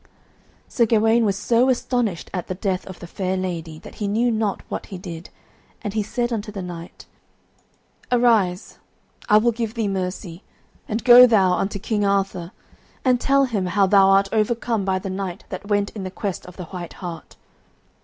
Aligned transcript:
Sir 0.67 0.87
Gawaine 0.87 1.25
was 1.25 1.37
so 1.37 1.69
astonished 1.69 2.31
at 2.33 2.47
the 2.47 2.55
death 2.55 2.87
of 2.87 2.99
the 2.99 3.05
fair 3.05 3.37
lady 3.37 3.77
that 3.77 3.93
he 4.01 4.07
knew 4.07 4.31
not 4.31 4.63
what 4.67 4.87
he 4.87 4.97
did, 4.97 5.29
and 5.83 5.93
he 5.93 6.01
said 6.01 6.33
unto 6.33 6.51
the 6.51 6.63
knight, 6.63 7.05
"Arise, 8.11 8.79
I 9.29 9.37
will 9.37 9.51
give 9.51 9.75
thee 9.75 9.87
mercy; 9.87 10.43
and 10.87 11.03
go 11.03 11.27
thou 11.27 11.53
unto 11.53 11.77
King 11.77 12.03
Arthur, 12.03 12.51
and 13.05 13.21
tell 13.21 13.45
him 13.45 13.67
how 13.67 13.85
thou 13.85 14.07
art 14.09 14.27
overcome 14.31 14.85
by 14.85 14.97
the 14.97 15.11
knight 15.11 15.43
that 15.49 15.67
went 15.67 15.91
in 15.91 16.01
the 16.01 16.09
quest 16.09 16.47
of 16.47 16.57
the 16.57 16.65
white 16.65 16.93
hart." 16.93 17.35